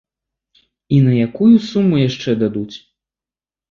[0.97, 2.77] І на якую суму яшчэ дадуць?